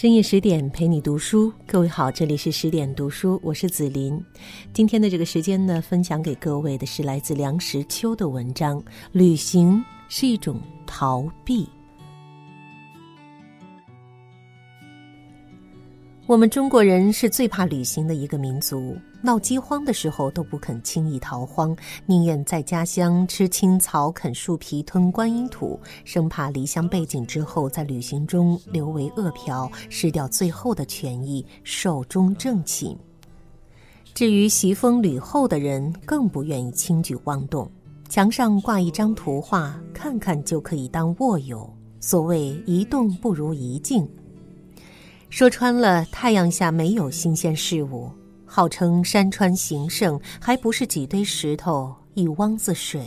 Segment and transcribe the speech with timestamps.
[0.00, 4.24] 深夜十点陪你读书，各位好，这里是十点读书，我是紫琳。
[4.72, 8.80] 今天的这个时间呢，分享给各位的是来自梁实秋的文章。
[9.10, 11.68] 旅行是一种逃避。
[16.28, 21.74] 我们中国人是最怕旅行的一个民族，闹饥荒的时候都不肯轻易逃荒，
[22.04, 32.94] 宁愿在家乡吃青草、啃树皮、吞观音土，生怕离乡背井之后在旅行中流为饿殍，失掉最后的权益，寿终正寝。
[34.12, 37.66] 至于习风旅后的人，更不愿意轻举妄动，
[38.10, 41.66] 墙上挂一张图画，看看就可以当卧友。
[42.00, 44.06] 所谓一动不如一静。
[45.30, 48.10] 说穿了，太阳下没有新鲜事物。
[48.46, 53.06] 号称山川形胜，还不是几堆石头一汪子水。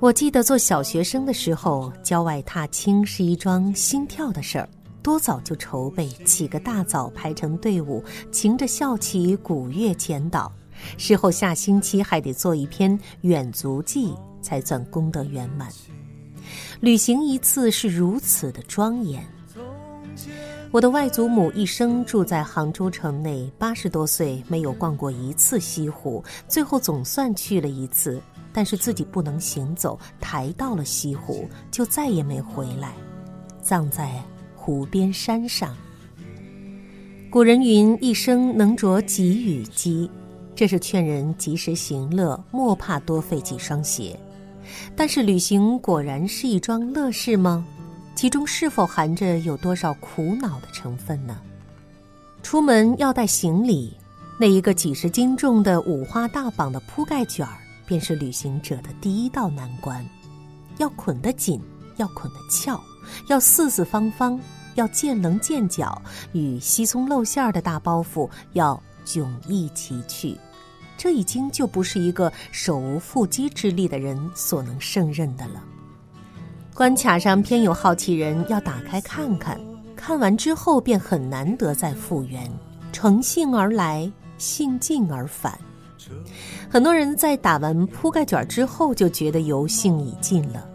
[0.00, 4.68] 我记得做小学生的时候，郊外踏青是一桩心跳的事儿，
[5.00, 8.02] 多早就筹备，起个大早排成队伍，
[8.32, 10.52] 擎着校旗，鼓乐前导。
[10.96, 15.68] 事后下星期还得做一篇远足记，才算功德圆满。
[16.80, 19.24] 旅行一次是如此的庄严。
[20.72, 32.92] 我的外祖母一生住在杭州城内，八十多岁没有逛过一次西湖，最后总算去了一次，但是自己不能行走，抬到了西湖，就再也没回来，
[33.60, 34.22] 葬在
[34.54, 35.76] 湖边山上。
[37.30, 40.08] 古人云：“一生能着几羽鸡”，
[40.54, 44.16] 这是劝人及时行乐，莫怕多费几双鞋。
[44.94, 47.66] 但是旅行果然是一桩乐事吗？
[48.20, 51.40] 其中是否含着有多少苦恼的成分呢？
[52.42, 53.96] 出门要带行李，
[54.38, 60.06] 那一个几十斤重的五花大绑的铺盖卷儿，便是旅行者的第一道难关。
[60.76, 61.62] 要捆得紧，
[61.96, 62.78] 要捆得翘，
[63.28, 64.38] 要四四方方，
[64.74, 66.02] 要见棱见角，
[66.34, 70.36] 与稀松露馅儿的大包袱要迥异齐趣。
[70.98, 75.64] 这已经就不是一个手无缚鸡之力的人所能胜任的了。
[76.74, 79.60] 关卡上偏有好奇人要打开看看，
[79.94, 82.50] 看完之后便很难得再复原，
[82.92, 85.58] 乘兴而来，兴尽而返。
[86.70, 90.66] 很多人在打完铺盖卷之后就觉得游兴已尽了。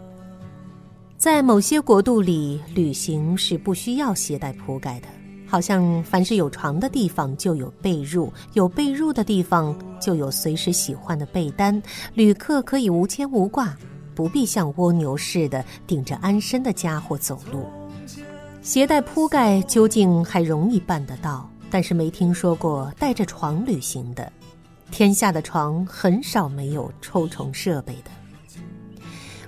[1.16, 5.08] 在某些国度里，旅行是不需要携带铺盖的，
[5.44, 11.82] 好像凡是有床的地方就有被褥，有被褥的地方就有随时喜欢的被单，
[12.14, 13.74] 旅客可以无牵无挂。
[14.16, 17.66] 不必像蜗牛似的顶着安身的家伙走路，
[18.62, 24.32] 携带铺盖究竟还容易办得到，但是没听说过带着床旅行的。
[24.90, 28.10] 天下的床很少没有抽虫设备的。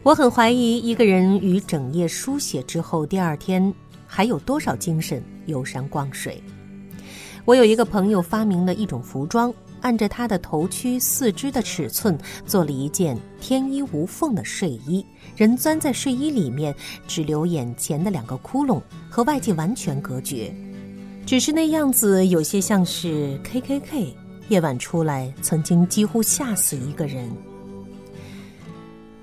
[0.03, 3.73] 我很怀疑一个人于整夜书写之后，第二天
[4.06, 6.43] 还有多少精神游山逛水。
[7.47, 9.53] 我有一个朋友发明了一种服装。
[9.81, 15.05] 按着他的头躯、四肢的尺寸做了一件天衣无缝的睡衣，
[15.37, 16.75] 人钻在睡衣里面，
[17.06, 20.55] 只留眼前的两个窟窿，和外界完全隔绝。
[21.27, 24.17] 只是那样子有些像是 K K K，
[24.49, 27.31] 夜晚出来曾经几乎吓死一个人。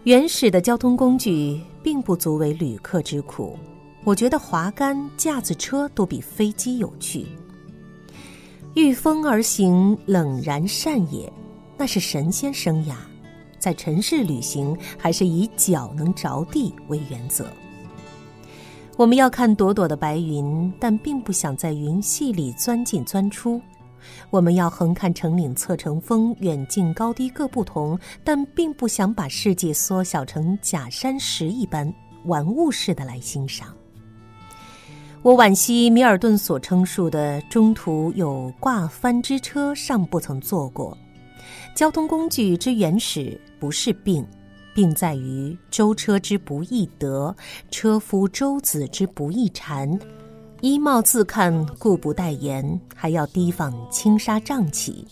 [0.03, 3.57] 原始的交通工具并不足为旅客之苦，
[4.03, 7.25] 我觉得滑竿、架子车都比飞机有趣。
[8.75, 11.31] 御风而行，冷然善也，
[11.77, 12.93] 那是神仙生涯。
[13.57, 17.47] 在尘世旅行，还是以脚能着地为原则。
[18.97, 23.61] 我们要看朵朵的白云，但并不想在云隙里钻进钻出；
[24.29, 31.91] 我们要横看成岭侧成峰，远近高低各不同，但并不想把世界缩小成假山石一般
[32.25, 33.73] 玩物似的来欣赏。
[35.25, 40.95] 我惋惜米尔顿所称述的中途有挂帆之车尚不曾坐过。
[41.73, 44.23] 交通工具之原始不是病，
[44.75, 47.35] 病在于舟车之不易得，
[47.71, 49.99] 车夫舟子之不易缠。
[50.61, 55.07] 衣帽自看故不待言，还要提防轻纱瘴起。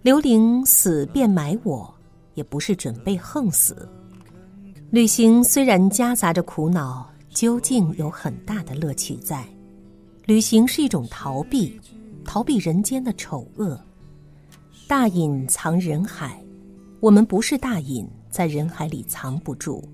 [0.00, 1.94] 刘伶死便埋我，
[2.32, 3.86] 也不是准备横死。
[4.90, 7.06] 旅行虽然夹杂着苦恼。
[7.38, 9.46] 究竟有很大的乐趣在，
[10.26, 11.80] 旅行是一种逃避，
[12.24, 13.80] 逃避人间的丑恶。
[14.88, 16.42] 大隐藏人海，
[16.98, 19.84] 我们不是大隐，在人海里藏不住，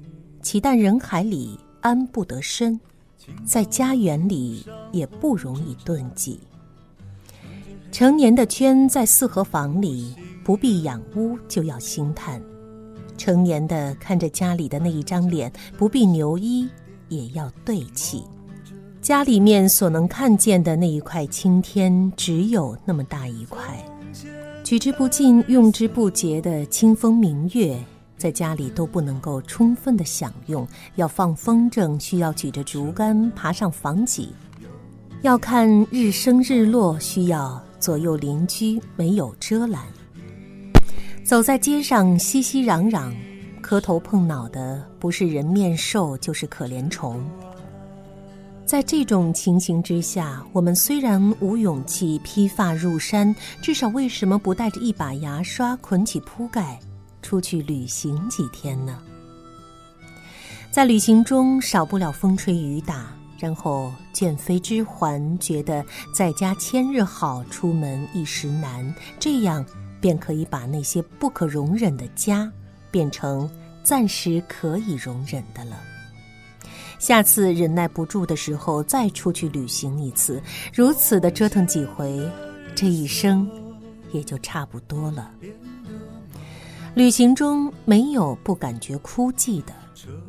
[0.40, 2.80] 岂但人海里安不得身，
[3.44, 6.40] 在家园里也不容易遁迹。
[7.92, 12.40] 成年的圈在四合房里，不必养屋就要兴叹；
[13.18, 16.66] 成年的看着家里的那一张脸，不必牛衣。
[17.14, 18.24] 也要对齐，
[19.00, 23.84] 家里面所能看见的那一块青天，只有那么大一块，
[24.64, 27.78] 取之不尽、用之不竭的清风明月，
[28.16, 30.66] 在家里都不能够充分的享用。
[30.96, 34.28] 要放风筝，需要举着竹竿爬上房脊；
[35.22, 39.82] 要看日升日落，需要左右邻居没有遮拦。
[41.24, 43.10] 走在街上，熙熙攘攘，
[43.74, 47.20] 磕头碰脑的，不是人面兽，就是可怜虫。
[48.64, 56.78] 在这种情形之下，我们虽然无勇气披发入山，至少为什么不带着一把牙刷，捆起铺盖，
[57.20, 58.96] 出去旅行几天呢？
[60.70, 63.08] 在旅行中，少不了风吹雨打，
[63.40, 65.84] 然后倦飞之还，觉得
[66.14, 69.66] 在家千日好，出门一时难，这样
[70.00, 72.48] 便可以把那些不可容忍的家，
[72.92, 73.50] 变成
[73.84, 75.78] 暂时可以容忍的了。
[76.98, 80.42] 下次忍耐不住的时候，再出去旅行一次，
[80.72, 82.26] 如此的折腾几回，
[82.74, 83.46] 这一生
[84.10, 85.30] 也就差不多了。
[86.94, 89.74] 旅行中没有不感觉枯寂的，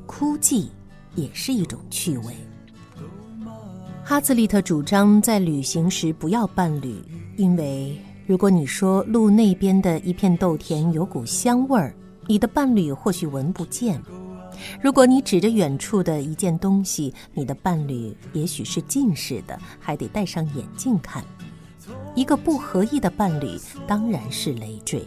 [0.05, 0.67] 枯寂
[1.13, 2.35] 也是一种趣味。
[4.03, 7.01] 哈兹利特主张在旅行时不要伴侣，
[7.37, 7.97] 因为
[8.27, 11.95] 如果你说路那边的一片豆田有股香味儿，
[12.27, 14.01] 你的伴侣或许闻不见。
[14.81, 21.23] 如果你指着远处的一件东西，你的伴侣也许是近视的，还得戴上眼镜看。
[22.15, 25.03] 一个不合意的伴侣当然是累赘。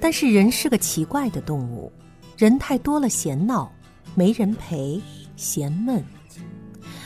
[0.00, 1.90] 但是人是个奇怪的动物，
[2.36, 3.72] 人太多了嫌闹，
[4.14, 5.00] 没人陪
[5.36, 6.04] 嫌闷，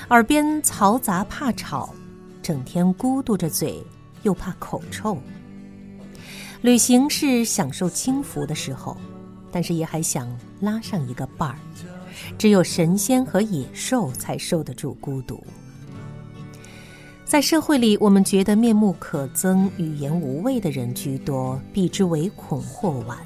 [0.08, 1.94] 耳边嘈杂怕吵，
[2.42, 3.84] 整天咕嘟着嘴
[4.22, 5.16] 又怕口臭。
[6.62, 8.96] 旅行是享受轻浮的时候。
[9.50, 10.28] 但是也还想
[10.60, 11.58] 拉上一个伴儿，
[12.36, 15.42] 只有神仙和野兽才受得住孤独。
[17.24, 23.16] 在社会里，我们觉得面目可憎、语言无味的人居多，避之唯恐或晚；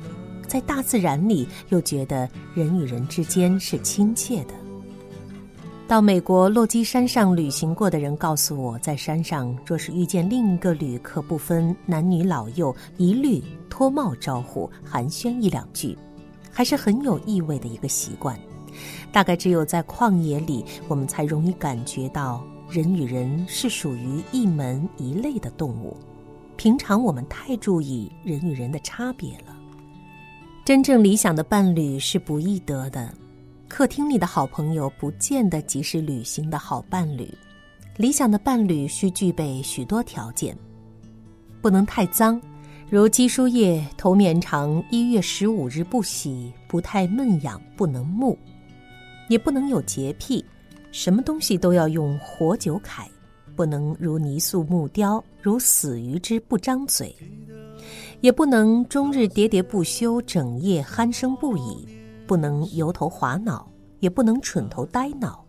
[0.47, 4.55] 在大自然里，又觉得人与人之间是亲切的。
[5.93, 15.95] 到美国落基山上旅行过的人告诉我，在山上若是遇见另一个旅客，不分男女老幼，一律脱帽招呼，寒暄一两句。
[16.51, 18.35] 还是很有意味的一个习惯，
[19.13, 25.95] 大概只有在旷野里，我们才容易感觉到人与人是属于一门一类的动物。
[26.57, 29.55] 平常我们太注意人与人的差别了。
[30.65, 33.13] 真正理想的伴侣是不易得的，
[33.73, 37.27] 客厅里的好朋友不见得即是旅行的好伴侣。
[37.97, 40.55] 理想的伴侣需具备许多条件，
[41.63, 42.39] 不能太脏。
[42.91, 48.37] 如鸡书叶头绵长，一月十五日不洗，不太闷痒，不能木，
[49.31, 50.45] 也不能有洁癖，
[50.91, 53.07] 什么东西都要用活酒揩，
[53.57, 57.17] 不能如泥塑木雕，如死鱼之不张嘴，
[58.21, 61.89] 也不能终日喋喋不休，整夜鼾声不已，
[62.27, 63.71] 不能油头滑脑，
[64.01, 65.45] 也不能蠢头呆脑，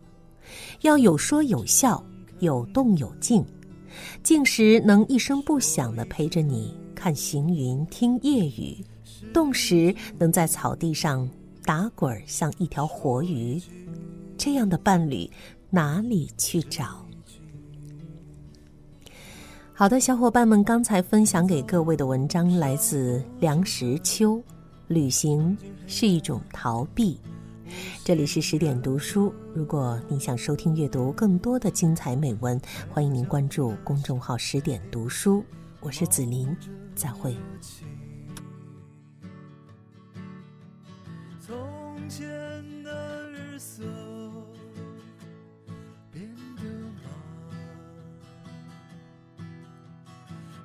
[0.82, 2.04] 要有说有笑，
[2.40, 3.46] 有动有静，
[4.22, 6.76] 静时能一声不响地陪着你。
[6.96, 8.78] 看行云，听夜雨，
[9.34, 11.30] 动时能在草地上
[11.66, 13.62] 打滚，像一条活鱼。
[14.38, 15.30] 这样的伴侣
[15.70, 17.06] 哪里去找？
[19.74, 24.42] 好的，小伙伴们，刚才分享给各位的文章来自梁实秋。
[24.88, 27.20] 旅行是一种逃避。
[28.04, 29.34] 这里是十点读书。
[29.56, 32.60] 如果你想收听阅读更多的精彩美文，
[32.90, 35.44] 欢迎您关注公众号“十点读书”。
[35.80, 36.56] 我是子琳。
[36.96, 37.36] 再会。
[41.40, 41.58] 从
[42.08, 42.28] 前
[42.84, 43.84] 的日色
[46.12, 46.64] 变得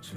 [0.02, 0.16] 慢，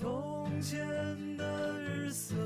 [0.00, 0.78] 从前
[1.36, 2.36] 的日色。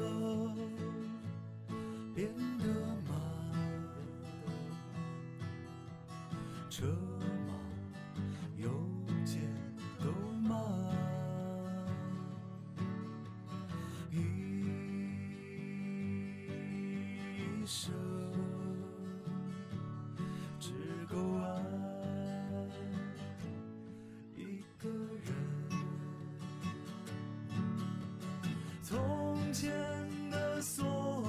[30.63, 31.25] 锁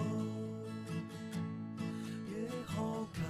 [2.30, 2.36] 也
[2.68, 3.24] 好看，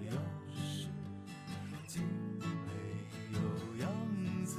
[0.00, 0.10] 钥
[0.54, 0.88] 匙
[1.86, 2.02] 竟
[2.40, 2.72] 没
[3.34, 3.38] 有
[3.78, 3.86] 样
[4.46, 4.56] 子。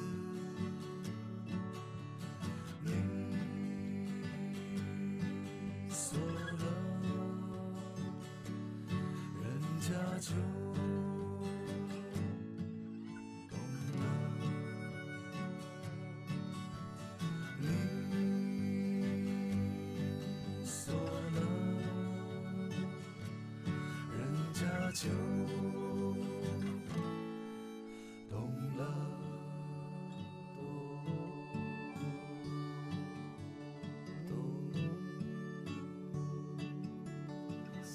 [2.85, 2.87] 你
[5.89, 6.63] 锁了，
[9.41, 9.45] 人
[9.81, 9.89] 家
[10.19, 10.29] 就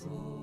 [0.02, 0.41] 懂，锁。